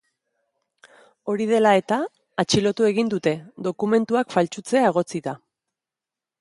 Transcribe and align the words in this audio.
Hori 1.33 1.47
dela 1.51 1.73
eta, 1.81 1.99
atxilotu 2.45 2.89
egin 2.89 3.13
dute, 3.15 3.35
dokumentuak 3.71 4.37
faltsutzea 4.39 4.85
egotzita. 4.93 5.39